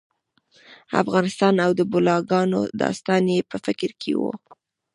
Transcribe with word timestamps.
افغانستان 1.01 1.55
او 1.65 1.71
د 1.79 1.81
بلاګانو 1.91 2.61
داستان 2.81 3.23
یې 3.35 3.41
په 3.51 3.57
فکر 3.65 3.89
کې 4.01 4.13
و. 4.19 4.21